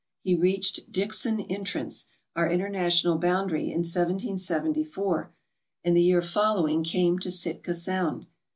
He 0.23 0.33
reached 0.33 0.91
Dixon 0.91 1.39
Entrance, 1.39 2.07
our 2.35 2.49
international 2.49 3.19
boundary, 3.19 3.65
in 3.65 3.83
1774, 3.87 5.31
and 5.83 5.95
the 5.95 6.01
year 6.01 6.23
following 6.23 6.83
came 6.83 7.19
to 7.19 7.29
Sitka 7.29 7.75
Sound. 7.75 8.25